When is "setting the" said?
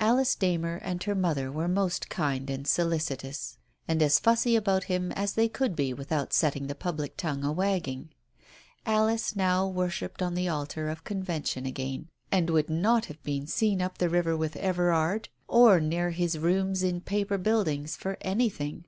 6.32-6.74